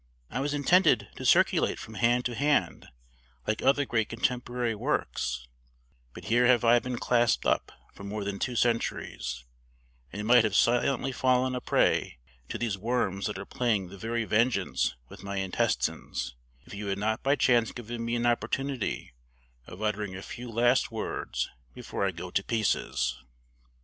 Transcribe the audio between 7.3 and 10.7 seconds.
up for more than two centuries, and might have